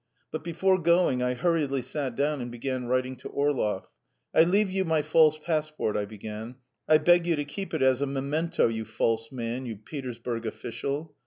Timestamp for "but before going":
0.31-1.21